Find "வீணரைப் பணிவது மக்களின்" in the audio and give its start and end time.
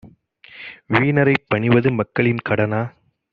0.87-2.41